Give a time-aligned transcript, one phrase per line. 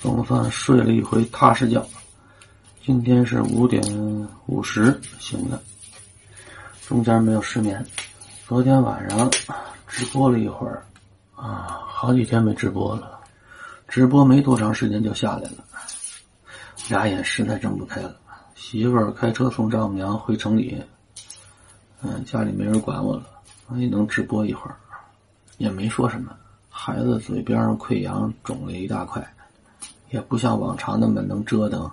[0.00, 1.86] 总算睡了一回踏实觉。
[2.82, 3.82] 今天是五点
[4.46, 5.62] 五十醒的，
[6.88, 7.84] 中间没有失眠。
[8.48, 9.30] 昨天晚上
[9.86, 10.82] 直播了一会儿，
[11.36, 13.20] 啊，好几天没直播了。
[13.88, 15.64] 直播没多长时间就下来了，
[16.88, 18.16] 俩眼实在睁不开了。
[18.54, 20.82] 媳妇儿开车送丈母娘回城里，
[22.00, 23.26] 嗯，家里没人管我了，
[23.76, 24.76] 也能直播一会儿，
[25.58, 26.34] 也没说什么。
[26.70, 29.22] 孩子嘴边上溃疡肿了一大块。
[30.10, 31.90] 也不像往常那么能折腾，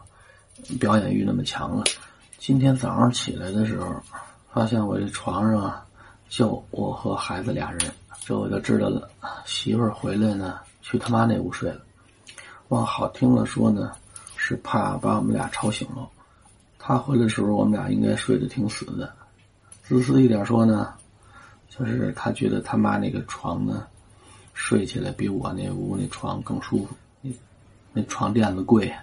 [0.79, 1.83] 表演欲那么强了。
[2.39, 3.95] 今天早上起来的时候，
[4.51, 5.85] 发现我这床上啊，
[6.27, 7.91] 就我和孩子俩人，
[8.25, 9.07] 这我就知道了。
[9.45, 11.81] 媳妇儿回来呢，去他妈那屋睡了。
[12.69, 13.91] 往好听了说呢，
[14.35, 16.07] 是怕把我们俩吵醒了。
[16.79, 19.13] 他回来的时候，我们俩应该睡得挺死的。
[19.83, 20.93] 自私一点说呢，
[21.69, 23.85] 就是他觉得他妈那个床呢，
[24.53, 26.95] 睡起来比我那屋那床更舒服。
[27.97, 28.93] 那床垫子贵，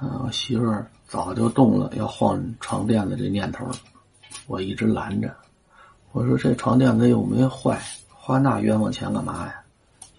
[0.00, 3.70] 嗯，我媳妇儿早就动了要换床垫子这念头，
[4.46, 5.30] 我一直拦着。
[6.12, 7.78] 我说这床垫子又没坏，
[8.08, 9.60] 花那冤枉钱干嘛呀？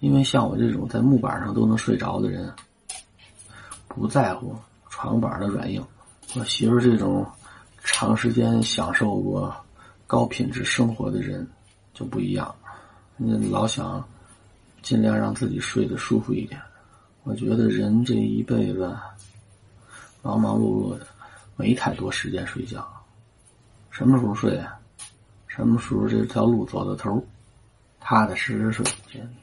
[0.02, 2.54] 因为像我这种在木板上都能睡着的人，
[3.88, 4.56] 不在乎
[4.92, 5.84] 床板的软硬。
[6.36, 7.26] 我媳妇儿这种
[7.84, 9.52] 长时间享受过
[10.06, 11.48] 高品质生活的人
[11.92, 12.54] 就不一样，
[13.18, 14.08] 你老想
[14.84, 16.62] 尽量让自己睡得舒服一点。
[17.26, 18.96] 我觉得人这一辈子
[20.22, 21.08] 忙忙碌碌的，
[21.56, 22.88] 没太多时间睡觉。
[23.90, 24.80] 什么时候睡啊？
[25.48, 27.20] 什么时候这条路走到头，
[28.00, 28.86] 踏踏实实睡。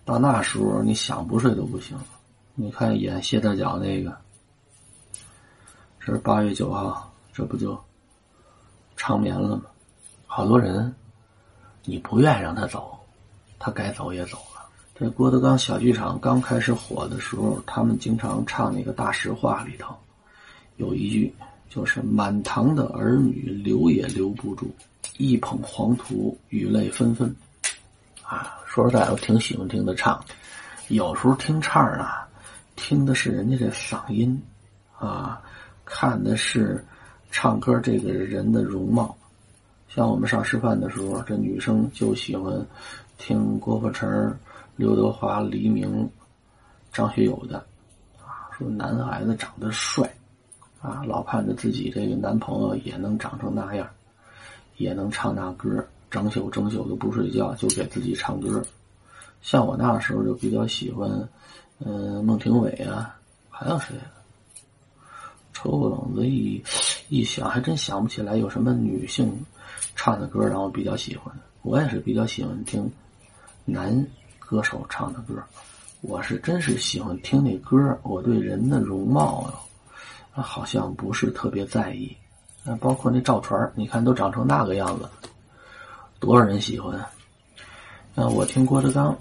[0.04, 1.98] 到那时候你想不睡都不行。
[2.54, 4.16] 你看演谢大脚那个，
[5.98, 7.76] 这是八月九号，这不就
[8.96, 9.64] 长眠了吗？
[10.26, 10.94] 好多人，
[11.82, 12.96] 你不愿意让他走，
[13.58, 14.61] 他该走也走了。
[14.94, 19.94] 这郭德纲小剧场刚开始火的时候，他们经常唱那个大实话里头，
[20.76, 21.34] 有一句
[21.70, 24.70] 就是“满堂的儿女留也留不住，
[25.16, 27.34] 一捧黄土雨泪纷纷”。
[28.22, 30.22] 啊，说实在，我挺喜欢听他唱。
[30.88, 32.28] 有时候听唱啊，
[32.76, 34.40] 听的是人家这嗓音，
[34.98, 35.40] 啊，
[35.86, 36.84] 看的是
[37.30, 39.16] 唱歌这个人的容貌。
[39.88, 42.64] 像我们上师范的时候，这女生就喜欢
[43.16, 44.36] 听郭富城。
[44.76, 46.08] 刘德华、黎明、
[46.92, 47.58] 张学友的，
[48.18, 50.10] 啊，说男孩子长得帅，
[50.80, 53.88] 啊，老盼着自己这个男朋友也能长成那样，
[54.78, 58.64] 也能唱那歌，整宿整宿的不睡觉就给自己唱歌。
[59.42, 61.10] 像我那时候就比较喜欢，
[61.80, 63.14] 嗯，孟庭苇啊，
[63.50, 63.94] 还有谁？
[65.52, 66.62] 抽个冷子一
[67.08, 69.30] 一想，还真想不起来有什么女性
[69.94, 71.32] 唱的歌让我比较喜欢。
[71.60, 72.90] 我也是比较喜欢听
[73.66, 74.04] 男。
[74.52, 75.42] 歌手唱的歌，
[76.02, 77.98] 我是真是喜欢听那歌。
[78.02, 79.50] 我对人的容貌
[80.34, 82.14] 啊，好像不是特别在意。
[82.62, 85.08] 那包括那赵传，你看都长成那个样子，
[86.20, 87.02] 多少人喜欢？
[88.14, 89.16] 那我听郭德纲，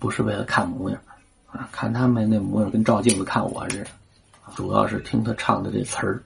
[0.00, 1.00] 不是为了看模样
[1.52, 3.86] 啊，看他们那模样跟照镜子看我似的，
[4.56, 6.20] 主要是听他唱的这词儿。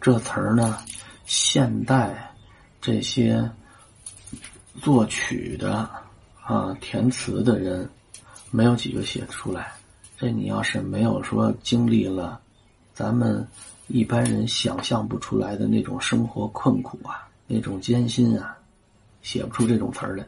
[0.00, 0.78] 这词儿呢，
[1.26, 2.34] 现代
[2.80, 3.46] 这些
[4.80, 5.86] 作曲的。
[6.44, 7.88] 啊，填词的人
[8.50, 9.72] 没有几个写得出来。
[10.18, 12.38] 这你要是没有说经历了
[12.92, 13.46] 咱们
[13.88, 18.56] 一般人想象不出来的那种生活困苦啊，那种艰辛啊，
[19.22, 20.26] 写不出这种词儿来。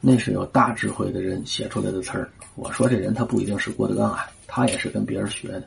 [0.00, 2.30] 那是有大智慧的人写出来的词儿。
[2.54, 5.64] 我说这人他不一定是郭德纲啊，他也是跟别人学的，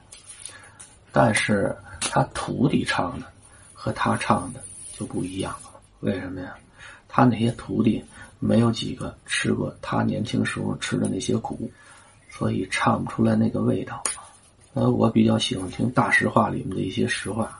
[1.11, 3.25] 但是他徒弟唱的
[3.73, 4.61] 和他唱的
[4.93, 5.79] 就不一样了。
[5.99, 6.55] 为什么呀？
[7.09, 8.01] 他那些徒弟。
[8.39, 11.69] 没有几个吃过他年轻时候吃的那些苦，
[12.29, 14.03] 所以唱不出来那个味道。
[14.73, 17.59] 呃，我比较喜欢听《大实话》里面的一些实话，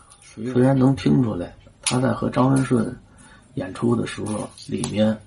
[0.54, 2.96] 虽然能听出来他在和张文顺
[3.54, 5.18] 演出的时候里面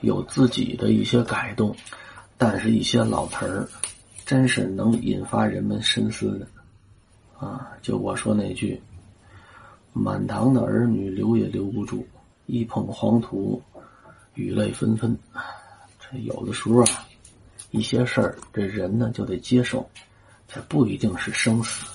[0.00, 1.76] 有自己的一些改动，
[2.38, 3.68] 但是一些老词儿
[4.24, 6.46] 真是能引发人们深思的。
[7.38, 8.80] 啊，就我说那句
[9.92, 12.06] ：“满堂的儿女留也留不住，
[12.46, 13.62] 一捧黄土。”
[14.34, 15.16] 雨泪纷纷，
[15.98, 17.06] 这有的时候啊，
[17.70, 19.88] 一些事儿，这人呢就得接受，
[20.48, 21.86] 这不一定是生死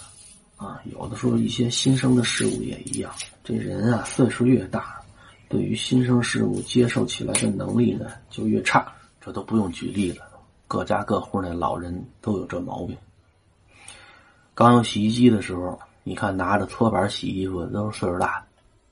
[0.57, 0.81] 啊。
[0.85, 3.13] 有的时候一些新生的事物也一样，
[3.43, 5.01] 这人啊岁数越大，
[5.47, 8.91] 对于新生事物接受起来的能力呢就越差。
[9.21, 10.25] 这都不用举例了，
[10.65, 12.97] 各家各户那老人都有这毛病。
[14.55, 18.45] 刚用洗衣机的时候，你看拿着搓板洗衣服都是岁数大的，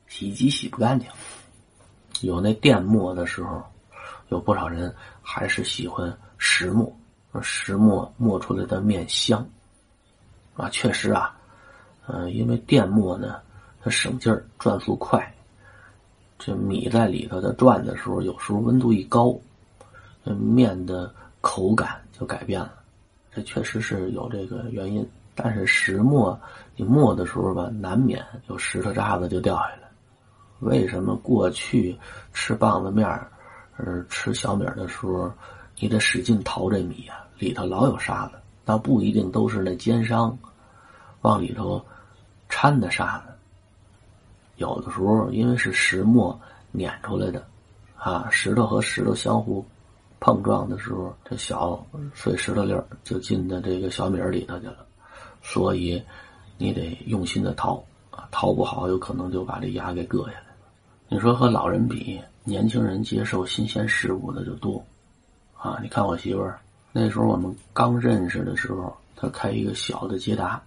[0.09, 1.07] 洗衣机洗不干净。
[2.21, 3.61] 有那电磨的时候，
[4.29, 6.91] 有不少人还是喜欢石磨，
[7.41, 9.47] 石磨磨出来的面香，
[10.55, 11.35] 啊，确实啊，
[12.07, 13.35] 嗯，因为电磨呢，
[13.83, 15.33] 它省劲儿，转速快，
[16.39, 19.37] 这米在里头的转的时候，有时候温度一高，
[20.23, 22.73] 那面的口感就改变了，
[23.31, 25.07] 这确实是有这个原因。
[25.35, 26.39] 但是石磨
[26.75, 29.86] 你磨的时候吧，难免有石头渣子就掉下来。
[30.59, 31.97] 为什么过去
[32.33, 33.29] 吃棒子面儿，
[34.09, 35.31] 吃小米的时候，
[35.79, 38.33] 你得使劲淘这米啊，里头老有沙子，
[38.65, 40.35] 倒不一定都是那奸商
[41.21, 41.83] 往里头
[42.49, 43.33] 掺的沙子。
[44.55, 46.39] 有的时候因为是石磨
[46.71, 47.45] 碾出来的，
[47.95, 49.63] 啊，石头和石头相互
[50.19, 54.83] 碰撞的时候，这小碎石头粒儿就进到这个小米里头去了。
[55.43, 56.03] 所以，
[56.57, 60.46] 你得用心的淘啊，掏不好有可能就把这牙给硌下来。
[61.09, 64.83] 你说和老人比，年轻人接受新鲜事物的就多
[65.57, 65.79] 啊。
[65.81, 66.59] 你看我媳妇儿
[66.91, 70.61] 那时候我们刚认识的时候，她开一个小的捷达，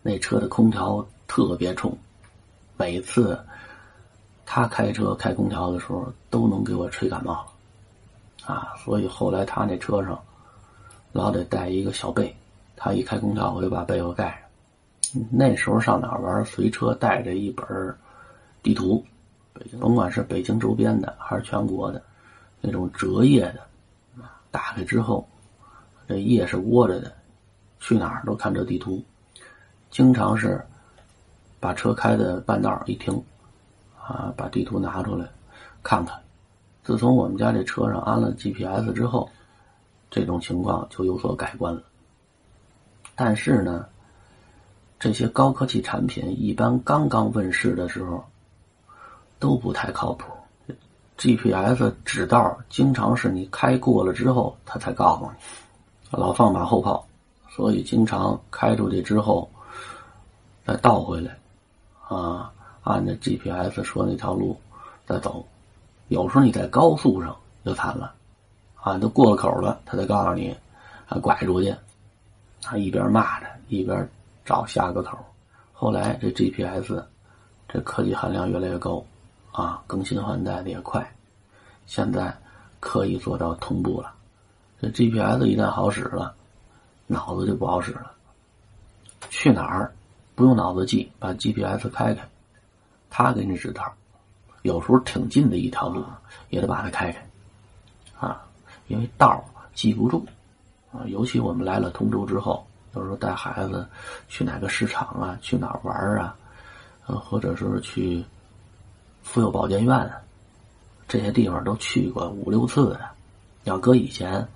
[0.00, 1.96] 那车的空调特别冲，
[2.76, 3.38] 每次
[4.46, 8.74] 她开车开空调的时候都能给我吹感冒了啊。
[8.84, 10.16] 所以后来她那车上
[11.10, 12.34] 老得带一个小被。
[12.74, 14.42] 他一开空调，我就把被子盖
[15.12, 15.22] 上。
[15.30, 17.64] 那时候上哪玩，随车带着一本
[18.60, 19.04] 地图，
[19.54, 22.02] 北京甭管是北京周边的还是全国的，
[22.60, 23.60] 那种折页的，
[24.50, 25.28] 打开之后，
[26.08, 27.12] 这页是窝着的，
[27.80, 29.02] 去哪儿都看这地图。
[29.90, 30.64] 经常是
[31.60, 33.22] 把车开的半道一停，
[34.00, 35.28] 啊，把地图拿出来
[35.82, 36.18] 看看。
[36.82, 39.28] 自从我们家这车上安了 GPS 之后，
[40.10, 41.82] 这种情况就有所改观了。
[43.14, 43.86] 但是呢，
[44.98, 48.24] 这些高科技产品一般刚刚问世的时候
[49.42, 50.26] 都不太靠谱。
[51.18, 57.04] GPS 指道经常是你开过了之后，他才告诉你，老放马后炮，
[57.50, 59.50] 所以经常开出去之后
[60.64, 61.36] 再倒回来，
[62.08, 62.52] 啊，
[62.84, 64.56] 按照 GPS 说那条路
[65.06, 65.44] 再走。
[66.06, 68.14] 有时候你在高速上就惨了，
[68.76, 70.56] 啊，都过了口了，他才告诉你，
[71.08, 71.74] 啊，拐出去。
[72.62, 74.08] 他一边骂着，一边
[74.44, 75.18] 找下个口。
[75.72, 77.02] 后来这 GPS，
[77.68, 79.02] 这科技含量越来越高，
[79.52, 81.14] 啊，更新换代的也快，
[81.86, 82.36] 现在
[82.80, 84.12] 可以做到同步了。
[84.80, 86.34] 这 GPS 一旦好使了，
[87.06, 88.10] 脑子就不好使了。
[89.30, 89.92] 去哪儿
[90.34, 92.28] 不用脑子记，把 GPS 开开，
[93.08, 93.92] 他给你指道。
[94.62, 96.04] 有时候挺近的一条路，
[96.50, 97.28] 也得把它开开，
[98.26, 98.44] 啊，
[98.88, 99.44] 因为道
[99.74, 100.26] 记不住。
[100.92, 103.88] 啊，尤其我们来了通州之后，有时候带孩子
[104.28, 106.36] 去哪个市场啊，去哪儿玩啊，
[107.06, 108.24] 呃，或者说是去
[109.22, 110.10] 妇幼保健院，
[111.08, 113.00] 这些地方都去过五六次的。
[113.64, 114.46] 要搁以前，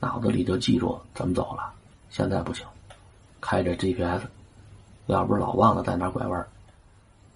[0.00, 1.72] 脑子里就记住怎么走了。
[2.10, 2.66] 现在不行，
[3.40, 4.22] 开着 GPS，
[5.06, 6.46] 要不是老忘了在哪拐弯。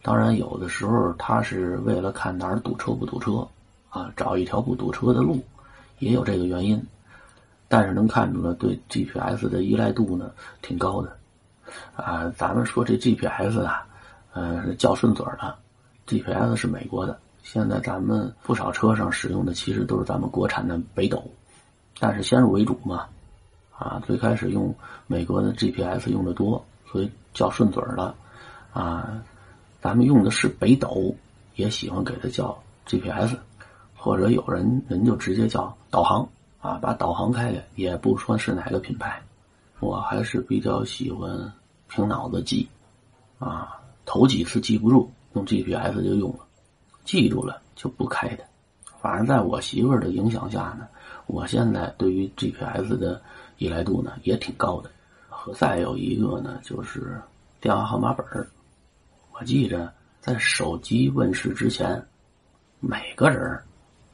[0.03, 3.47] 当然，有的时候他是为了看哪儿堵车不堵车，
[3.89, 5.41] 啊，找一条不堵车的路，
[6.01, 6.85] 也有这个原因。
[7.69, 10.31] 但是能看出来，对 GPS 的依赖度呢
[10.61, 11.17] 挺高的，
[11.95, 13.87] 啊，咱们说这 GPS 啊，
[14.33, 15.57] 呃，叫顺嘴的
[16.21, 21.23] ，GPS 是美国的，现在咱们不少车上使用的其实都是咱们国产的北斗，
[21.99, 23.07] 但是先入为主嘛，
[23.77, 24.75] 啊，最开始用
[25.07, 28.15] 美国的 GPS 用的多，所以叫顺嘴了，
[28.73, 29.23] 啊，
[29.81, 31.15] 咱们用的是北斗，
[31.57, 33.37] 也喜欢给它叫 GPS，
[33.97, 36.29] 或者有人人就直接叫导航。
[36.63, 39.21] 啊，把导航开开，也不说是哪个品牌，
[39.81, 41.53] 我还是比较喜欢
[41.89, 42.69] 凭脑子记，
[43.41, 46.41] 啊，头几次记不住，用 GPS 就用了，
[47.05, 48.45] 记住了就不开它。
[49.01, 50.87] 反正在我媳妇儿的影响下呢，
[51.27, 53.21] 我现在对于 GPS 的
[53.59, 54.91] 依赖度呢也挺高的。
[55.29, 57.21] 和再有一个呢，就是
[57.61, 58.47] 电话号码本儿。
[59.33, 62.05] 我记着在手机问世之前，
[62.81, 63.53] 每个人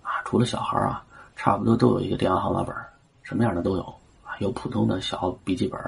[0.02, 1.04] 啊，除了小孩啊。
[1.40, 2.74] 差不多都有一个电话号码本
[3.22, 3.82] 什么样的都有
[4.24, 5.80] 啊，有普通的小笔记本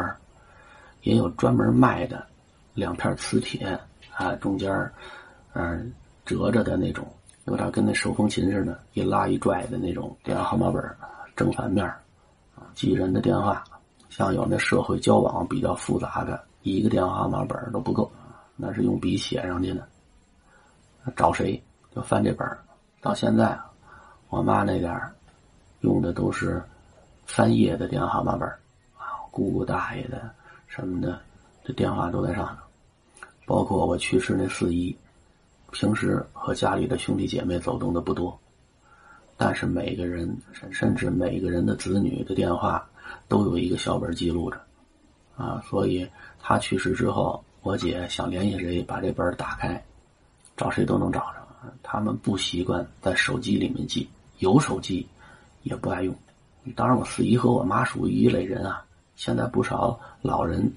[1.03, 2.25] 也有专门卖的
[2.75, 3.79] 两片磁铁
[4.15, 4.71] 啊，中间
[5.53, 5.93] 嗯
[6.25, 7.07] 折着的那种，
[7.47, 10.83] 有点跟那手风琴似的，一拉一拽的那种电话号码本
[11.35, 11.85] 正反面
[12.55, 13.65] 啊，记人的电话，
[14.09, 18.11] 像有那社会交往比较复杂的，一个电话号码本都不够，
[18.57, 19.87] 那是用笔写上去的，
[21.17, 21.61] 找谁
[21.95, 22.47] 就翻这本
[23.01, 23.59] 到现在，
[24.29, 25.01] 我妈那点
[25.81, 26.63] 用的都是
[27.25, 28.47] 翻页的电话号码本
[28.99, 30.31] 啊，姑姑大爷的
[30.67, 31.19] 什么的，
[31.73, 32.55] 电话都在上头。
[33.47, 34.97] 包括我去世那四姨，
[35.73, 38.39] 平时和家里的兄弟姐妹走动的不多，
[39.37, 42.89] 但是每个人甚甚至每个人的子女的电话
[43.27, 44.61] 都有一个小本记录着，
[45.37, 46.09] 啊，所以
[46.39, 49.83] 他去世之后，我姐想联系谁，把这本打开，
[50.57, 51.41] 找谁都能找着。
[51.83, 54.09] 他们不习惯在手机里面记，
[54.39, 55.07] 有手机
[55.63, 56.15] 也不爱用。
[56.77, 58.85] 当然，我四姨和我妈属于一类人啊。
[59.17, 60.73] 现在不少老人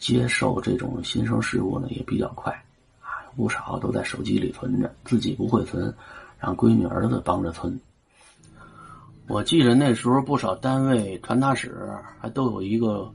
[0.00, 2.50] 接受这种新生事物呢，也比较快
[3.00, 5.94] 啊，不少都在手机里存着，自己不会存，
[6.38, 7.78] 让闺女儿子帮着存。
[9.28, 13.12] 我记得那时候不少单位传达室还都有一个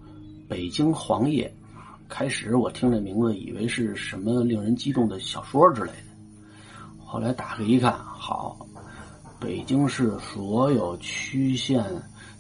[0.48, 1.52] 北京黄页，
[2.08, 8.56] 开始我听这名字以为是什么令人激动的小说之类的，后来打开一看，好，
[9.40, 11.84] 北京市所有区县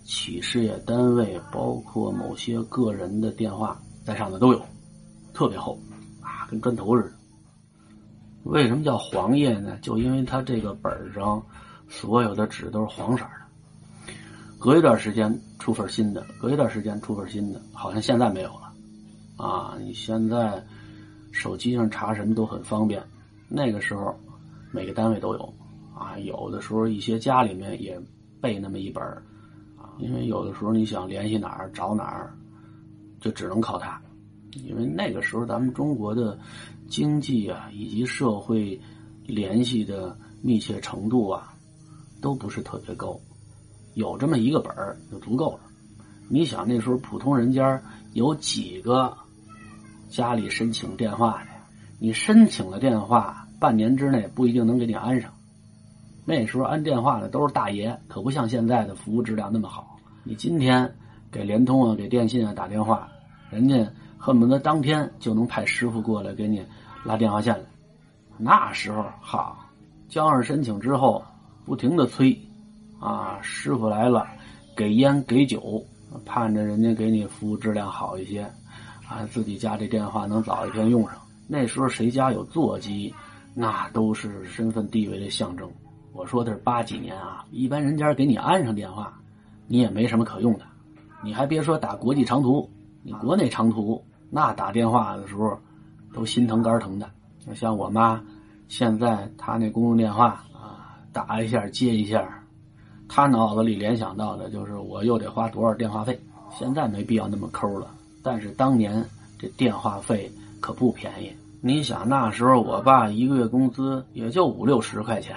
[0.04, 4.62] 企事业单位，包括某些个人的电话在上面都有，
[5.34, 5.78] 特别厚，
[6.22, 7.12] 啊，跟砖头似的。
[8.44, 9.76] 为什么叫黄页呢？
[9.82, 11.44] 就因为它这个本上
[11.90, 14.16] 所有的纸都是黄色的。
[14.60, 18.72] 隔一段时间出份新的，隔一段时间出份新的，好像现在没有了，
[19.44, 19.76] 啊！
[19.80, 20.64] 你现在
[21.32, 23.04] 手机上查什么都很方便，
[23.48, 24.16] 那个时候
[24.72, 25.54] 每个单位都有，
[25.96, 28.00] 啊，有的时候一些家里面也
[28.42, 29.04] 备那么一本，
[29.98, 32.34] 因为有的时候你想联系哪儿找哪儿，
[33.20, 34.02] 就只能靠它，
[34.64, 36.38] 因为那个时候咱们中国的
[36.88, 38.80] 经济啊以及社会
[39.26, 41.54] 联系的密切程度啊
[42.22, 43.20] 都不是特别高。
[43.94, 45.60] 有这么一个本儿就足够了。
[46.28, 47.82] 你想那时候普通人家
[48.14, 49.16] 有几个
[50.10, 51.50] 家里申请电话的？
[51.98, 55.32] 你申请了电话，半年之内不一定能给你安上。
[56.26, 59.98] 那时候安电话的都是大爷，可不像现在的服务质量那么好。
[60.24, 60.94] 你今天
[61.36, 63.10] 给联通啊、给电信啊打电话，
[63.50, 63.86] 人家
[64.18, 66.66] 恨不得当天就能派师傅过来给你
[67.04, 67.66] 拉电话线来。
[68.38, 69.70] 那时候好，
[70.08, 71.22] 交上申请之后，
[71.66, 72.40] 不停的催。
[73.02, 74.26] 啊，师傅来了，
[74.78, 75.84] 给烟给酒，
[76.26, 78.42] 盼着人家给你服务质量好一些，
[79.06, 81.18] 啊，自己家这电话能早一天用上。
[81.50, 83.14] 那时候谁家有座机，
[83.54, 85.70] 那都是身份地位的象征。
[86.14, 89.14] 我说的是八几年啊，一般人家给你安上电话，
[89.68, 90.66] 你也没什么可用的。
[91.26, 92.70] 你还别说打国际长途，
[93.02, 95.58] 你国内长途那打电话的时候，
[96.14, 97.10] 都心疼肝疼的。
[97.56, 98.22] 像我妈，
[98.68, 102.44] 现在她那公用电话啊，打一下接一下。
[103.10, 106.20] 她脑子里联想到的就是我又得花多少电话费，
[106.52, 107.88] 现在没必要那么抠了。
[108.22, 109.04] 但是当年
[109.40, 111.32] 这电话费可不便宜。
[111.60, 115.36] 你想那时候我爸一个月工资也就五六十块钱，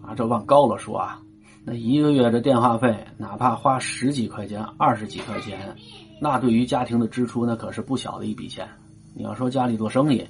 [0.00, 1.20] 啊，这往高了说啊，
[1.68, 5.74] 那一个月的电话费哪怕花十几块钱、二十几块钱，
[6.20, 8.68] 那对于家庭的支出那可是不小的一笔钱。
[9.16, 10.20] 你要说家里做生意，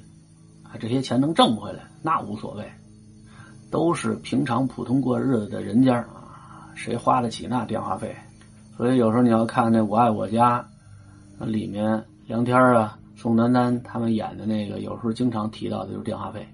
[0.63, 2.65] 啊，这些钱能挣回来那无所谓，
[3.71, 6.73] 都是平常普通过日子的人家啊。
[6.75, 8.17] 谁花得起那电话费？
[8.75, 10.61] 所以有时候你要看那《我爱我家》，
[11.39, 16.49] 那里面梁天啊、宋丹丹他们演的那个，有时候经常提到的就是电话费。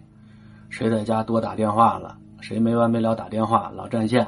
[0.71, 4.27] 谁在家多打电话了，谁没完没了打电话老占线，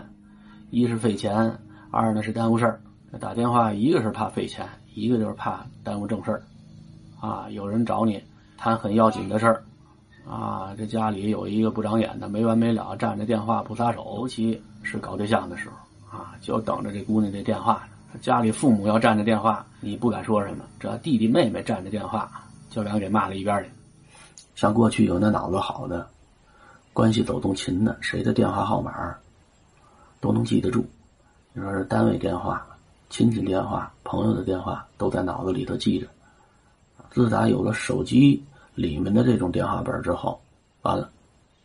[0.75, 1.57] 一是费钱，
[1.93, 2.81] 二呢是耽误事儿。
[3.21, 6.43] 打电话一个是怕费钱，一个就是怕耽误正事儿。
[7.21, 8.21] 啊，有人找你
[8.59, 9.62] 谈很要紧的事儿，
[10.28, 15.76] 啊，这家里有一个不长眼的，没完没了占着电话不撒手，尤其是搞对象的时候。
[16.19, 18.19] 啊，就等着这姑娘这电话呢。
[18.21, 22.28] 家里父母要占着电话，你不敢说什么；只要弟弟妹妹占着电话，
[22.69, 23.71] 就让人给骂到一边去。
[24.57, 26.09] 像过去有那脑子好的、
[26.93, 29.14] 关系走动勤的，谁的电话号码
[30.25, 30.83] 都能记得住。
[31.52, 32.66] 你说是单位电话、
[33.11, 36.07] 亲戚电话、朋友的电话，都在脑子里头记着。
[37.11, 38.43] 自打有了手机
[38.75, 40.40] 里面的这种电话本之后，
[40.81, 41.11] 完了，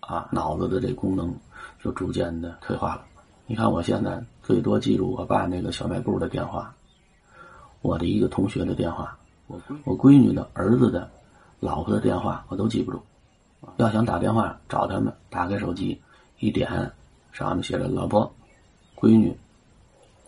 [0.02, 1.34] 啊，脑子的这功能
[1.82, 3.06] 就逐渐的退化了。
[3.46, 6.76] 你看我现在最多记住我爸那个小卖部的电话，
[7.82, 11.10] 我的一个同学的电话，我我闺女的儿子的
[11.62, 13.02] 老婆的电话我都记不住。
[13.78, 16.02] 要想打电话找他们，打开手机
[16.40, 16.92] 一点，
[17.32, 18.30] 上面写着老婆、
[19.00, 19.34] 闺女、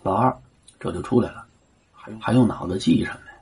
[0.01, 0.33] 老二，
[0.79, 1.45] 这就出来了。
[1.91, 3.33] 还还用脑子记什么呀？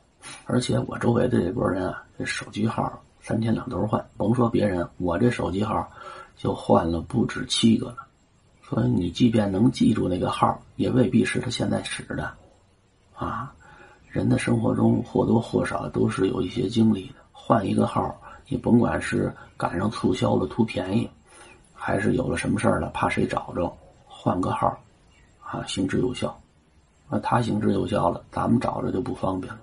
[0.45, 5.87] 而且我周围的这波人啊，这手机号三天两头换，甭说别人，我这手机号
[6.35, 7.97] 就换了不止七个了。
[8.63, 12.33] 所以你即便能记住那个号，也未必是他现在使的，
[13.13, 13.53] 啊，
[14.09, 17.15] 人的生活中或多或少都是有一些经历的。
[17.31, 21.09] 换一个号，你甭管是赶上促销了图便宜，
[21.73, 23.71] 还是有了什么事儿了怕谁找着，
[24.05, 24.77] 换个号，
[25.51, 26.39] 啊，行之有效。
[27.09, 29.59] 啊他行之有效了，咱们找着就不方便了。